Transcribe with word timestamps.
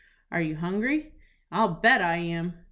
"Are 0.31 0.41
you 0.41 0.55
hungry?" 0.55 1.13
"I'll 1.51 1.75
bet 1.75 2.01
I 2.01 2.15
am." 2.15 2.55